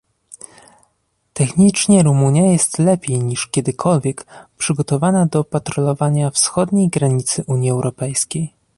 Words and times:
Technicznie 1.33 2.03
Rumunia 2.03 2.51
jest 2.51 2.79
lepiej 2.79 3.19
niż 3.19 3.47
kiedykolwiek 3.47 4.25
przygotowana 4.57 5.25
do 5.25 5.43
patrolowania 5.43 6.31
wschodniej 6.31 6.89
granicy 6.89 7.43
Unii 7.47 7.69
Europejskiej 7.69 8.53